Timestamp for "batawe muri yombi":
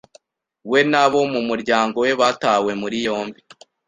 2.21-3.39